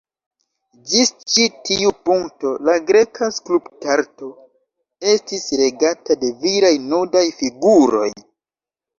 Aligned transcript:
Ĝis 0.91 1.09
ĉi 1.31 1.43
tiu 1.67 1.89
punkto, 2.07 2.53
la 2.69 2.73
greka 2.87 3.27
skulptarto 3.35 4.29
estis 5.11 5.45
regata 5.63 6.17
de 6.23 6.31
viraj 6.47 6.73
nudaj 6.87 7.23
figuroj. 7.43 8.09